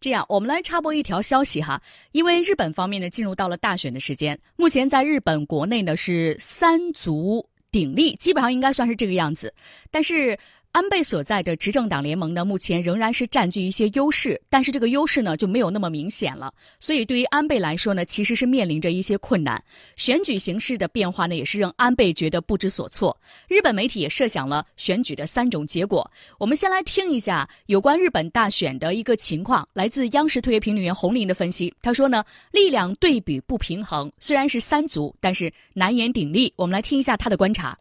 [0.00, 1.80] 这样，我们来插播一条消息哈，
[2.12, 9.52] 因为日本方面呢进入到了大选的时间，目前在日本国内呢是三足鼎立，基本上应该算是这个样子，
[9.90, 10.38] 但是。
[10.70, 16.52] 安倍所在的执政党联盟呢，目前仍然是占据一些优势，但是这个优势呢就没有那么明显了。
[16.78, 19.62] 所以对于安倍来说呢，其实是面临着一些困难。
[19.96, 23.18] 选举形势的变化呢，也是让安倍觉得不知所措。
[23.48, 26.08] 日本媒体也设想了选举的三种结果。
[26.38, 31.74] 我们先来听一下有关日本大选的一个情况，来自央视特约评论员洪林的分析。
[31.82, 36.52] 他说呢，力量对比不平衡，虽然是三足，但是难言鼎立。
[36.56, 37.76] 我们来听一下他的观察。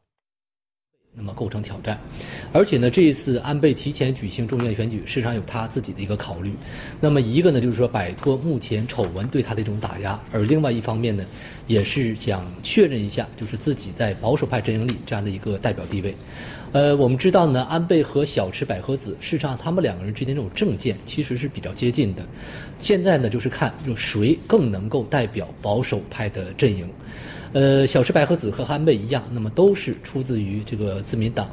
[1.19, 1.99] 那么构成挑战，
[2.53, 6.53] 而且呢，这一次安倍提前举行众议院选举，事实上有他自己的一个考虑。
[7.01, 11.25] 那么一个呢，就是说摆脱目前丑闻对他的一种打压；而另外一方面呢，
[11.65, 16.15] 也是想确认一下，就是自己在保守派阵营里这样的一个代表地位。
[16.71, 22.23] 呃，我们知道呢，安倍和小池百合子，事实上他们两个人之间这种政见其实是比较接近的。
[22.77, 26.87] 现在呢，就是看就谁更能够代表保守派的阵营。
[27.57, 31.49] 呃，小池百合子和安倍一样，那么都是出自于这个自民党。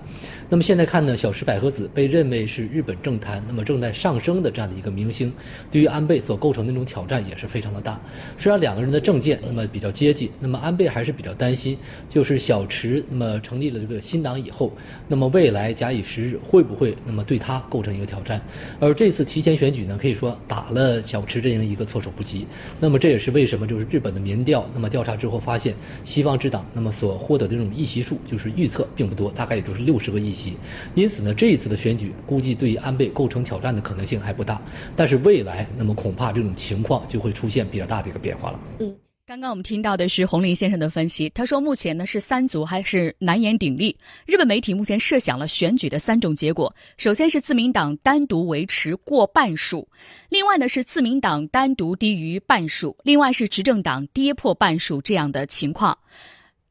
[0.51, 5.33] 那么现在看呢，小池百合子被认为是日本政坛那么正在上升的这样的一个明星，
[5.71, 7.99] 对于安倍所构成的那种挑战也是非常的大。
[8.37, 14.71] 实际上两个人的政见那么比较接近，那么安倍还是比较担心，就是小池那么成立了这个新党以后，
[15.09, 18.39] 那么未来假以时日会不会那么对他构成一个挑战？
[18.79, 22.47] 而这次提前选举呢，可以说打了小池阵营一个措手不及。
[22.79, 25.75] 那么这也是为什么就是日本的民调那么调查之后发现。
[26.03, 30.57] 西方之党那么所获得的这种议席数，就是预测并不多，大概也就是六十个议席。
[30.95, 34.61] 因此呢，这一次的选举估计对于安倍构成挑战的可能性还不大。
[34.97, 38.61] 但是未来，那么恐怕这种情况就会出现比较大的一个变化了。
[38.81, 38.95] 嗯。
[39.27, 43.97] 刚刚我们听到的是洪林先生的分析，他说目前呢是三足还是难言鼎立。
[44.27, 49.89] 日本媒体目前设想了选举的三种结果：首先是自民党单独维持过半数，
[50.29, 55.97] 另外呢是自民党单独低于半数，另外是执政党跌破半数这样的情况。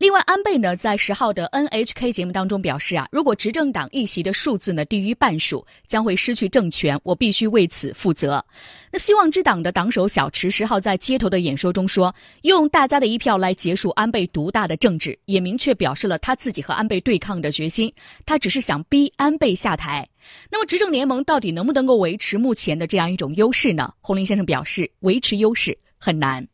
[0.04, 8.44] 另外，安倍呢在十号的 NHK 节目当中表示啊，如果执政党议席的数字呢低于半数，将会失去政权，我必须为此负责。
[8.92, 17.94] 那希望之党的党首小池十号在街头的演说中说，用大家的一票来结束安倍独大的政治，也明确表示了他自己和安倍对抗的决心。
[18.26, 20.06] 他只是想逼安倍下台。
[20.52, 23.94] 那么，执政联盟到底能不能够维持目前的这样一种优势呢？
[24.02, 26.46] 洪林先生表示，维持优势很难。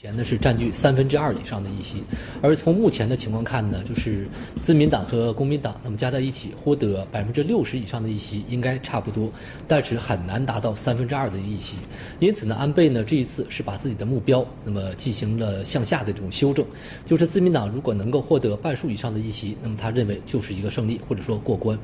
[0.00, 2.04] 前呢是占据三分之二以上的议席，
[2.40, 4.24] 而从目前的情况看呢，就是
[4.62, 9.28] 自民党和公民党那么加在一起获得百分之六十以上的议席应该差不多，
[9.66, 11.78] 但是很难达到三分之二的议席。
[12.20, 16.64] 因此呢，安倍呢这一次是把自己的目标那么进行了向下的这种修正，
[17.04, 21.76] 就是自民党如果能够获得半数以上的议席，那么他认为就是一个胜利或者说过关。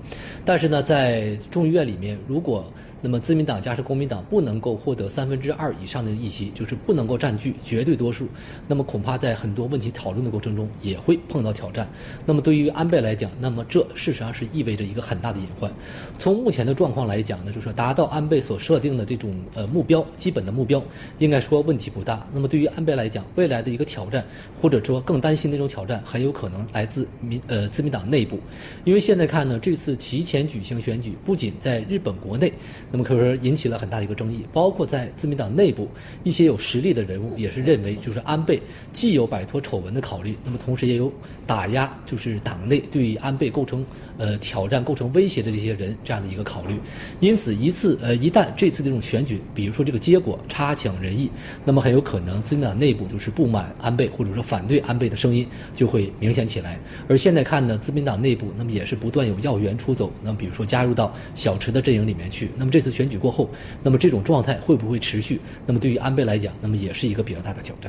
[0.45, 2.65] 但是呢，在众议院里面，如果
[3.01, 8.29] 那么自民党加上公民党不能够获得三分之二以上的议席，就是不能够占据绝对多多数，
[8.69, 11.89] 那么恐怕在很多问题讨论的过程中也会碰到挑战。
[12.27, 15.73] 那么对于安倍来讲，那么这事实上是意味着一个很大的隐患。
[16.19, 20.83] 从目前的状况来讲呢，就是达到安倍所设定的这种呃目标，基本的目标，
[21.19, 22.27] 应该说问题不大。
[22.31, 24.23] 那么对于安倍来讲，未来的一个挑战，
[24.61, 28.39] 或者说更担心那种挑战，很有可能来自民呃自民党内部，
[28.85, 32.53] 因为现在看呢，这次提前举行选举，不仅在日本国内。
[32.91, 35.89] 那么可以说引起了很大的一个争议，包括在自民党内部
[36.23, 38.63] 一些有实力的人物也是认为，就是安倍
[38.93, 41.13] 既有摆脱丑闻的考虑，那么同时也有
[41.45, 43.85] 打压，就是党内对于安倍构成
[44.17, 46.79] 呃挑战、构成威胁的这些人这样的一个考虑。
[47.19, 51.29] 因此，一次呃一旦这次这种选举，比如说这个结果差强人意，
[51.65, 55.45] 那么很有可能自民党内部就是不满安倍或者说反对安倍的声音
[55.75, 56.79] 就会明显起来。
[57.09, 62.85] 而现在看呢，自民党内部那么也是不断有要员出走，那么比如说加入到小池的阵营里面去，那么这。
[62.85, 63.49] 次选举过后，
[63.83, 65.41] 那么这种状态会不会持续？
[65.67, 67.84] 那么对于安倍来讲，那么也是一个比较大的挑战。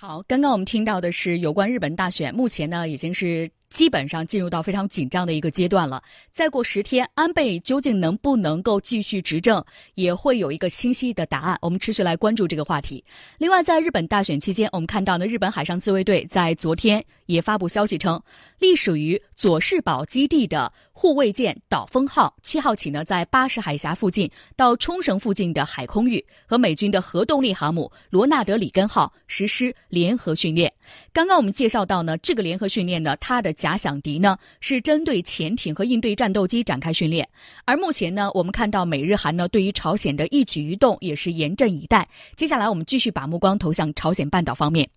[0.00, 3.50] 好，刚刚我们听到的是有关日本大选，目前呢已经是。
[3.70, 6.02] 基本上进入到非常紧张的一个阶段了。
[6.30, 9.64] 再过十天，安倍究竟能不能够继续执政，
[9.94, 11.58] 也会有一个清晰的答案。
[11.60, 13.04] 我们持续来关注这个话题。
[13.38, 18.22] 另外，在日本大选期间，我们看到呢，日本海上自卫队在昨天也发布消息称，
[18.58, 30.72] 隶属于佐世保基地的护卫舰“岛风号”七号起呢，在巴士海峡附近到冲绳附近的海空域和美军的核动力航母“罗纳德里根号”实施联合训练。
[31.12, 37.28] 刚刚我们介绍到呢，这个联合训练呢，它的假想敌呢是针对潜艇和应对战斗机展开训练，
[37.66, 42.08] 而目前呢，我们看到美日韩呢对于朝鲜的一举一动也是严阵以待。
[42.36, 44.88] 接下来我们继续把目光投向朝鲜半岛方面。